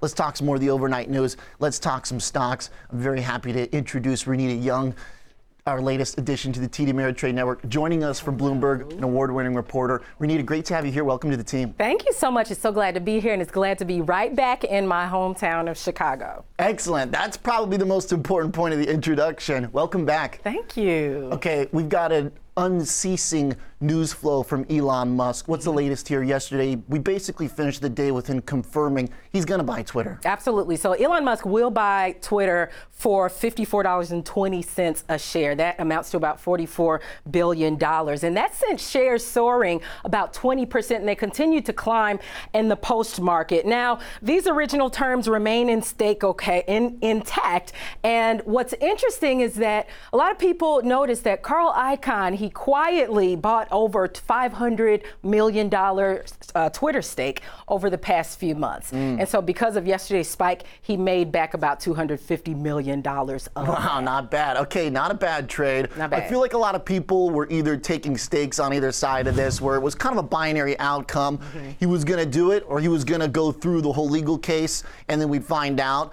Let's 0.00 0.14
talk 0.14 0.36
some 0.36 0.46
more 0.46 0.56
of 0.56 0.60
the 0.60 0.70
overnight 0.70 1.10
news. 1.10 1.36
Let's 1.58 1.78
talk 1.78 2.06
some 2.06 2.20
stocks. 2.20 2.70
I'm 2.90 2.98
very 2.98 3.20
happy 3.20 3.52
to 3.52 3.72
introduce 3.74 4.24
Renita 4.24 4.62
Young 4.62 4.94
our 5.66 5.80
latest 5.80 6.16
addition 6.16 6.52
to 6.52 6.60
the 6.60 6.68
TD 6.68 6.92
Ameritrade 6.92 7.34
Network. 7.34 7.68
Joining 7.68 8.04
us 8.04 8.20
from 8.20 8.38
Bloomberg, 8.38 8.92
an 8.92 9.02
award-winning 9.02 9.54
reporter. 9.54 10.00
Renita, 10.20 10.46
great 10.46 10.64
to 10.66 10.74
have 10.74 10.86
you 10.86 10.92
here. 10.92 11.02
Welcome 11.02 11.30
to 11.32 11.36
the 11.36 11.42
team. 11.42 11.74
Thank 11.76 12.06
you 12.06 12.12
so 12.12 12.30
much. 12.30 12.52
It's 12.52 12.60
so 12.60 12.70
glad 12.70 12.94
to 12.94 13.00
be 13.00 13.18
here, 13.18 13.32
and 13.32 13.42
it's 13.42 13.50
glad 13.50 13.78
to 13.78 13.84
be 13.84 14.00
right 14.00 14.34
back 14.34 14.62
in 14.62 14.86
my 14.86 15.06
hometown 15.06 15.68
of 15.68 15.76
Chicago. 15.76 16.44
Excellent. 16.60 17.10
That's 17.10 17.36
probably 17.36 17.78
the 17.78 17.86
most 17.86 18.12
important 18.12 18.54
point 18.54 18.74
of 18.74 18.80
the 18.80 18.88
introduction. 18.88 19.68
Welcome 19.72 20.04
back. 20.04 20.40
Thank 20.44 20.76
you. 20.76 21.30
Okay, 21.32 21.68
we've 21.72 21.88
got 21.88 22.12
an 22.12 22.30
unceasing 22.56 23.56
news 23.80 24.12
flow 24.12 24.42
from 24.42 24.64
Elon 24.70 25.14
Musk. 25.14 25.48
What's 25.48 25.64
the 25.64 25.70
mm-hmm. 25.70 25.78
latest 25.78 26.08
here? 26.08 26.22
Yesterday, 26.22 26.80
we 26.88 26.98
basically 26.98 27.46
finished 27.48 27.82
the 27.82 27.90
day 27.90 28.10
with 28.10 28.26
him 28.26 28.40
confirming 28.40 29.10
he's 29.32 29.44
going 29.44 29.58
to 29.58 29.64
buy 29.64 29.82
Twitter. 29.82 30.18
Absolutely. 30.24 30.76
So 30.76 30.92
Elon 30.92 31.24
Musk 31.24 31.44
will 31.44 31.70
buy 31.70 32.16
Twitter 32.22 32.70
for 32.90 33.28
$54.20 33.28 35.04
a 35.08 35.18
share. 35.18 35.54
That 35.54 35.78
amounts 35.78 36.10
to 36.12 36.16
about 36.16 36.42
$44 36.42 37.00
billion. 37.30 37.74
And 37.74 38.36
that 38.36 38.54
sent 38.54 38.80
shares 38.80 39.24
soaring 39.24 39.82
about 40.04 40.32
20%, 40.32 40.96
and 40.96 41.08
they 41.08 41.14
continue 41.14 41.60
to 41.60 41.72
climb 41.72 42.18
in 42.54 42.68
the 42.68 42.76
post 42.76 43.20
market. 43.20 43.66
Now, 43.66 43.98
these 44.22 44.46
original 44.46 44.88
terms 44.88 45.28
remain 45.28 45.68
in 45.68 45.82
stake, 45.82 46.24
okay, 46.24 46.64
in, 46.66 46.96
intact. 47.02 47.72
And 48.02 48.40
what's 48.46 48.72
interesting 48.74 49.40
is 49.40 49.56
that 49.56 49.88
a 50.12 50.16
lot 50.16 50.30
of 50.30 50.38
people 50.38 50.82
noticed 50.82 51.24
that 51.24 51.42
Carl 51.42 51.72
Icahn, 51.74 52.34
he 52.34 52.48
quietly 52.48 53.36
bought 53.36 53.65
over 53.70 54.08
$500 54.08 55.04
million 55.22 55.72
uh, 55.74 56.70
Twitter 56.70 57.02
stake 57.02 57.42
over 57.68 57.90
the 57.90 57.98
past 57.98 58.38
few 58.38 58.54
months. 58.54 58.90
Mm. 58.90 59.20
And 59.20 59.28
so, 59.28 59.40
because 59.42 59.76
of 59.76 59.86
yesterday's 59.86 60.28
spike, 60.28 60.64
he 60.82 60.96
made 60.96 61.32
back 61.32 61.54
about 61.54 61.80
$250 61.80 62.56
million 62.56 63.06
of 63.06 63.68
Wow, 63.68 64.00
not 64.00 64.30
bad. 64.30 64.56
Okay, 64.56 64.90
not 64.90 65.10
a 65.10 65.14
bad 65.14 65.48
trade. 65.48 65.88
Not 65.96 66.10
bad. 66.10 66.22
I 66.22 66.28
feel 66.28 66.40
like 66.40 66.54
a 66.54 66.58
lot 66.58 66.74
of 66.74 66.84
people 66.84 67.30
were 67.30 67.48
either 67.50 67.76
taking 67.76 68.16
stakes 68.16 68.58
on 68.58 68.72
either 68.72 68.92
side 68.92 69.26
of 69.26 69.36
this, 69.36 69.60
where 69.60 69.76
it 69.76 69.80
was 69.80 69.94
kind 69.94 70.18
of 70.18 70.24
a 70.24 70.28
binary 70.28 70.78
outcome. 70.78 71.38
Mm-hmm. 71.38 71.70
He 71.78 71.86
was 71.86 72.04
going 72.04 72.20
to 72.20 72.30
do 72.30 72.52
it, 72.52 72.64
or 72.66 72.80
he 72.80 72.88
was 72.88 73.04
going 73.04 73.20
to 73.20 73.28
go 73.28 73.52
through 73.52 73.82
the 73.82 73.92
whole 73.92 74.08
legal 74.08 74.38
case, 74.38 74.82
and 75.08 75.20
then 75.20 75.28
we'd 75.28 75.44
find 75.44 75.80
out 75.80 76.12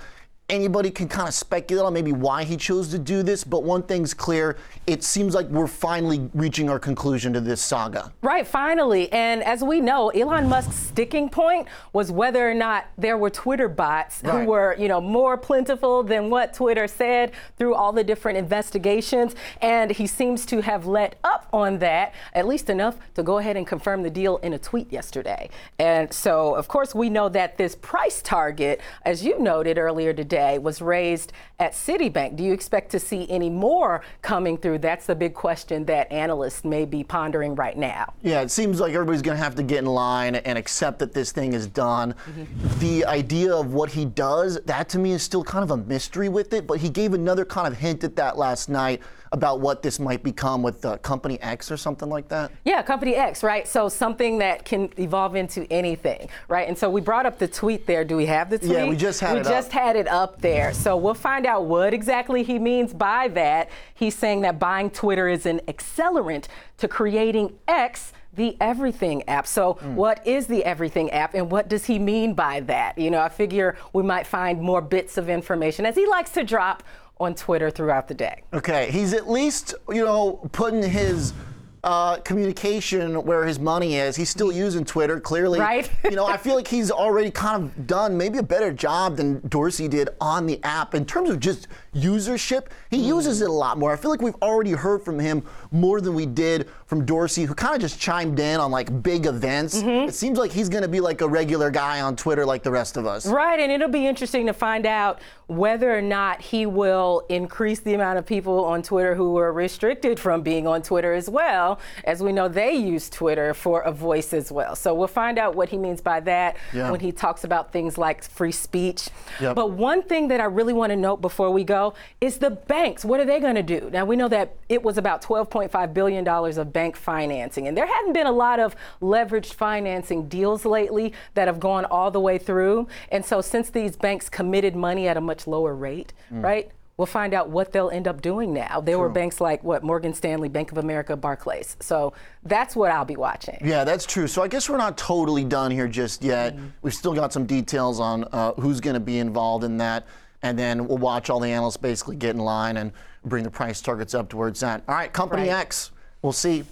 anybody 0.49 0.91
can 0.91 1.07
kind 1.07 1.27
of 1.27 1.33
speculate 1.33 1.85
on 1.85 1.93
maybe 1.93 2.11
why 2.11 2.43
he 2.43 2.57
chose 2.57 2.89
to 2.89 2.99
do 2.99 3.23
this, 3.23 3.43
but 3.43 3.63
one 3.63 3.81
thing's 3.81 4.13
clear 4.13 4.57
it 4.85 5.01
seems 5.01 5.33
like 5.33 5.47
we're 5.47 5.67
finally 5.67 6.29
reaching 6.33 6.69
our 6.69 6.79
conclusion 6.79 7.31
to 7.33 7.39
this 7.39 7.61
saga. 7.61 8.11
Right, 8.21 8.45
finally. 8.45 9.11
And 9.13 9.41
as 9.43 9.63
we 9.63 9.79
know, 9.79 10.09
Elon 10.09 10.49
Musk's 10.49 10.75
sticking 10.75 11.29
point 11.29 11.67
was 11.93 12.11
whether 12.11 12.49
or 12.49 12.53
not 12.53 12.87
there 12.97 13.17
were 13.17 13.29
Twitter 13.29 13.69
bots 13.69 14.21
right. 14.23 14.41
who 14.41 14.49
were, 14.49 14.75
you 14.77 14.89
know, 14.89 14.99
more 14.99 15.37
plentiful 15.37 16.03
than 16.03 16.29
what 16.29 16.53
Twitter 16.53 16.87
said 16.87 17.31
through 17.57 17.75
all 17.75 17.93
the 17.93 18.03
different 18.03 18.37
investigations. 18.37 19.35
And 19.61 19.91
he 19.91 20.05
seems 20.05 20.45
to 20.47 20.61
have 20.61 20.85
let 20.85 21.15
up 21.23 21.47
on 21.53 21.79
that, 21.79 22.13
at 22.33 22.45
least 22.45 22.69
enough 22.69 22.97
to 23.15 23.23
go 23.23 23.37
ahead 23.37 23.55
and 23.55 23.65
confirm 23.65 24.03
the 24.03 24.09
deal 24.09 24.37
in 24.37 24.51
a 24.51 24.59
tweet 24.59 24.91
yesterday. 24.91 25.49
And 25.79 26.11
so, 26.11 26.55
of 26.55 26.67
course, 26.67 26.93
we 26.93 27.09
know 27.09 27.29
that 27.29 27.57
this 27.57 27.75
price 27.75 28.21
target, 28.21 28.81
as 29.03 29.23
you 29.23 29.39
noted 29.39 29.77
earlier 29.77 30.13
today, 30.13 30.32
today 30.33 30.57
was 30.57 30.81
raised 30.81 31.31
at 31.59 31.73
Citibank. 31.73 32.35
Do 32.35 32.43
you 32.43 32.53
expect 32.53 32.89
to 32.91 32.99
see 32.99 33.29
any 33.29 33.51
more 33.51 34.01
coming 34.23 34.57
through? 34.57 34.79
That's 34.79 35.05
the 35.05 35.13
big 35.13 35.35
question 35.35 35.85
that 35.85 36.11
analysts 36.11 36.65
may 36.65 36.85
be 36.85 37.03
pondering 37.03 37.53
right 37.53 37.77
now. 37.77 38.13
Yeah, 38.23 38.41
it 38.41 38.49
seems 38.49 38.79
like 38.79 38.93
everybody's 38.93 39.21
going 39.21 39.37
to 39.37 39.43
have 39.43 39.53
to 39.55 39.63
get 39.63 39.79
in 39.79 39.85
line 39.85 40.35
and 40.35 40.57
accept 40.57 40.97
that 40.99 41.13
this 41.13 41.31
thing 41.31 41.53
is 41.53 41.67
done. 41.67 42.13
Mm-hmm. 42.13 42.79
The 42.79 43.05
idea 43.05 43.53
of 43.53 43.73
what 43.73 43.91
he 43.91 44.05
does, 44.05 44.59
that 44.61 44.89
to 44.89 44.99
me 44.99 45.11
is 45.11 45.21
still 45.21 45.43
kind 45.43 45.63
of 45.63 45.69
a 45.69 45.77
mystery 45.77 46.29
with 46.29 46.51
it, 46.53 46.65
but 46.65 46.79
he 46.79 46.89
gave 46.89 47.13
another 47.13 47.45
kind 47.45 47.67
of 47.67 47.77
hint 47.77 48.03
at 48.03 48.15
that 48.15 48.35
last 48.35 48.69
night 48.69 49.01
about 49.33 49.59
what 49.59 49.81
this 49.81 49.99
might 49.99 50.21
become 50.23 50.61
with 50.61 50.85
uh, 50.85 50.95
Company 50.99 51.41
X 51.41 51.71
or 51.71 51.75
something 51.75 52.07
like 52.07 52.27
that? 52.29 52.51
Yeah, 52.65 52.83
Company 52.83 53.15
X, 53.15 53.43
right? 53.43 53.67
So 53.67 53.89
something 53.89 54.37
that 54.37 54.63
can 54.63 54.93
evolve 54.97 55.35
into 55.35 55.65
anything, 55.71 56.29
right? 56.47 56.67
And 56.67 56.77
so 56.77 56.87
we 56.87 57.01
brought 57.01 57.25
up 57.25 57.39
the 57.39 57.47
tweet 57.47 57.87
there. 57.87 58.05
Do 58.05 58.15
we 58.15 58.27
have 58.27 58.51
the 58.51 58.59
tweet? 58.59 58.71
Yeah, 58.71 58.87
we 58.87 58.95
just 58.95 59.19
had 59.19 59.33
we 59.33 59.39
it 59.39 59.45
just 59.45 59.69
up. 59.69 59.73
had 59.73 59.95
it 59.95 60.07
up 60.07 60.22
there. 60.41 60.73
So 60.73 60.97
we'll 60.97 61.13
find 61.13 61.45
out 61.45 61.65
what 61.65 61.93
exactly 61.93 62.43
he 62.43 62.59
means 62.59 62.93
by 62.93 63.27
that. 63.29 63.69
He's 63.93 64.15
saying 64.15 64.41
that 64.41 64.59
buying 64.59 64.89
Twitter 64.89 65.27
is 65.27 65.45
an 65.45 65.59
accelerant 65.67 66.47
to 66.77 66.87
creating 66.87 67.53
X 67.67 68.13
the 68.35 68.57
Everything 68.59 69.27
app. 69.29 69.45
So, 69.45 69.75
mm. 69.75 69.93
what 69.93 70.25
is 70.25 70.47
the 70.47 70.65
Everything 70.65 71.11
app 71.11 71.35
and 71.35 71.51
what 71.51 71.69
does 71.69 71.85
he 71.85 71.99
mean 71.99 72.33
by 72.33 72.61
that? 72.61 72.97
You 72.97 73.11
know, 73.11 73.19
I 73.19 73.29
figure 73.29 73.77
we 73.93 74.03
might 74.03 74.25
find 74.25 74.59
more 74.59 74.81
bits 74.81 75.17
of 75.17 75.29
information 75.29 75.85
as 75.85 75.95
he 75.95 76.07
likes 76.07 76.31
to 76.31 76.43
drop 76.43 76.83
on 77.19 77.35
Twitter 77.35 77.69
throughout 77.69 78.07
the 78.07 78.13
day. 78.13 78.41
Okay, 78.53 78.89
he's 78.91 79.13
at 79.13 79.29
least, 79.29 79.75
you 79.89 80.03
know, 80.03 80.49
putting 80.51 80.81
his 80.81 81.33
uh, 81.83 82.17
communication 82.17 83.23
where 83.23 83.45
his 83.45 83.59
money 83.59 83.95
is. 83.95 84.15
He's 84.15 84.29
still 84.29 84.51
using 84.51 84.85
Twitter, 84.85 85.19
clearly. 85.19 85.59
Right. 85.59 85.89
you 86.03 86.11
know, 86.11 86.25
I 86.25 86.37
feel 86.37 86.55
like 86.55 86.67
he's 86.67 86.89
already 86.89 87.29
kind 87.29 87.63
of 87.63 87.87
done 87.87 88.17
maybe 88.17 88.37
a 88.37 88.43
better 88.43 88.71
job 88.71 89.17
than 89.17 89.45
Dorsey 89.49 89.87
did 89.89 90.09
on 90.21 90.45
the 90.45 90.63
app 90.63 90.95
in 90.95 91.05
terms 91.05 91.29
of 91.29 91.39
just 91.39 91.67
usership. 91.93 92.67
He 92.89 92.99
mm. 92.99 93.07
uses 93.07 93.41
it 93.41 93.49
a 93.49 93.53
lot 93.53 93.77
more. 93.77 93.91
I 93.91 93.97
feel 93.97 94.11
like 94.11 94.21
we've 94.21 94.41
already 94.41 94.71
heard 94.71 95.01
from 95.03 95.19
him 95.19 95.43
more 95.71 95.99
than 95.99 96.13
we 96.13 96.25
did 96.25 96.69
from 96.85 97.05
Dorsey, 97.05 97.43
who 97.43 97.53
kind 97.53 97.75
of 97.75 97.81
just 97.81 97.99
chimed 97.99 98.39
in 98.39 98.59
on 98.59 98.71
like 98.71 99.03
big 99.03 99.25
events. 99.25 99.81
Mm-hmm. 99.81 100.07
It 100.09 100.15
seems 100.15 100.37
like 100.37 100.51
he's 100.51 100.69
going 100.69 100.83
to 100.83 100.87
be 100.87 101.01
like 101.01 101.21
a 101.21 101.27
regular 101.27 101.69
guy 101.69 102.01
on 102.01 102.15
Twitter 102.15 102.45
like 102.45 102.63
the 102.63 102.71
rest 102.71 102.95
of 102.95 103.05
us. 103.05 103.25
Right, 103.25 103.59
and 103.59 103.71
it'll 103.71 103.89
be 103.89 104.07
interesting 104.07 104.45
to 104.45 104.53
find 104.53 104.85
out 104.85 105.19
whether 105.47 105.95
or 105.95 106.01
not 106.01 106.41
he 106.41 106.65
will 106.65 107.25
increase 107.29 107.79
the 107.79 107.93
amount 107.93 108.17
of 108.19 108.25
people 108.25 108.63
on 108.63 108.81
Twitter 108.81 109.15
who 109.15 109.33
were 109.33 109.51
restricted 109.51 110.19
from 110.19 110.41
being 110.41 110.65
on 110.65 110.81
Twitter 110.81 111.13
as 111.13 111.29
well. 111.29 111.72
As 112.03 112.21
we 112.21 112.31
know, 112.31 112.47
they 112.47 112.73
use 112.73 113.09
Twitter 113.09 113.53
for 113.53 113.81
a 113.81 113.91
voice 113.91 114.33
as 114.33 114.51
well. 114.51 114.75
So 114.75 114.93
we'll 114.93 115.07
find 115.07 115.37
out 115.37 115.55
what 115.55 115.69
he 115.69 115.77
means 115.77 116.01
by 116.01 116.19
that 116.21 116.57
yeah. 116.73 116.91
when 116.91 116.99
he 116.99 117.11
talks 117.11 117.43
about 117.43 117.71
things 117.71 117.97
like 117.97 118.23
free 118.23 118.51
speech. 118.51 119.09
Yep. 119.39 119.55
But 119.55 119.71
one 119.71 120.03
thing 120.03 120.27
that 120.29 120.39
I 120.39 120.45
really 120.45 120.73
want 120.73 120.91
to 120.91 120.95
note 120.95 121.21
before 121.21 121.51
we 121.51 121.63
go 121.63 121.93
is 122.21 122.37
the 122.37 122.51
banks. 122.51 123.05
What 123.05 123.19
are 123.19 123.25
they 123.25 123.39
going 123.39 123.55
to 123.55 123.63
do? 123.63 123.89
Now, 123.91 124.05
we 124.05 124.15
know 124.15 124.27
that 124.29 124.55
it 124.69 124.83
was 124.83 124.97
about 124.97 125.21
$12.5 125.21 125.93
billion 125.93 126.27
of 126.27 126.73
bank 126.73 126.95
financing, 126.95 127.67
and 127.67 127.77
there 127.77 127.87
hadn't 127.87 128.13
been 128.13 128.27
a 128.27 128.31
lot 128.31 128.59
of 128.59 128.75
leveraged 129.01 129.53
financing 129.53 130.27
deals 130.27 130.65
lately 130.65 131.13
that 131.33 131.47
have 131.47 131.59
gone 131.59 131.85
all 131.85 132.11
the 132.11 132.19
way 132.19 132.37
through. 132.37 132.87
And 133.11 133.25
so, 133.25 133.41
since 133.41 133.69
these 133.69 133.95
banks 133.95 134.29
committed 134.29 134.75
money 134.75 135.07
at 135.07 135.17
a 135.17 135.21
much 135.21 135.47
lower 135.47 135.75
rate, 135.75 136.13
mm. 136.31 136.43
right? 136.43 136.71
We'll 136.97 137.07
find 137.07 137.33
out 137.33 137.49
what 137.49 137.71
they'll 137.71 137.89
end 137.89 138.07
up 138.07 138.21
doing 138.21 138.53
now. 138.53 138.79
There 138.79 138.95
true. 138.95 139.01
were 139.01 139.09
banks 139.09 139.41
like 139.41 139.63
what 139.63 139.83
Morgan 139.83 140.13
Stanley, 140.13 140.47
Bank 140.47 140.71
of 140.71 140.77
America, 140.77 141.15
Barclays. 141.15 141.75
So 141.79 142.13
that's 142.43 142.75
what 142.75 142.91
I'll 142.91 143.05
be 143.05 143.15
watching. 143.15 143.57
Yeah, 143.63 143.83
that's 143.83 144.05
true. 144.05 144.27
So 144.27 144.43
I 144.43 144.47
guess 144.47 144.69
we're 144.69 144.77
not 144.77 144.95
totally 144.95 145.43
done 145.43 145.71
here 145.71 145.87
just 145.87 146.23
yet. 146.23 146.55
Mm-hmm. 146.55 146.67
We've 146.83 146.93
still 146.93 147.13
got 147.13 147.33
some 147.33 147.45
details 147.45 147.99
on 147.99 148.25
uh, 148.31 148.53
who's 148.53 148.79
going 148.79 148.93
to 148.93 148.99
be 148.99 149.17
involved 149.17 149.63
in 149.63 149.77
that, 149.77 150.05
and 150.43 150.57
then 150.57 150.87
we'll 150.87 150.99
watch 150.99 151.31
all 151.31 151.39
the 151.39 151.49
analysts 151.49 151.77
basically 151.77 152.15
get 152.15 152.35
in 152.35 152.41
line 152.41 152.77
and 152.77 152.91
bring 153.25 153.43
the 153.43 153.51
price 153.51 153.81
targets 153.81 154.13
up 154.13 154.29
to 154.29 154.37
where 154.37 154.47
it's 154.47 154.61
at. 154.61 154.83
All 154.87 154.93
right, 154.93 155.11
Company 155.11 155.49
right. 155.49 155.61
X. 155.61 155.91
We'll 156.21 156.31
see. 156.31 156.63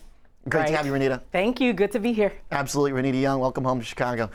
Great 0.49 0.61
right. 0.61 0.67
to 0.69 0.77
have 0.77 0.85
you, 0.85 0.91
Renita. 0.91 1.21
Thank 1.31 1.59
you. 1.59 1.71
Good 1.71 1.91
to 1.91 1.99
be 1.99 2.13
here. 2.13 2.33
Absolutely, 2.51 2.99
Renita 2.99 3.21
Young. 3.21 3.39
Welcome 3.39 3.63
home 3.63 3.79
to 3.79 3.85
Chicago. 3.85 4.29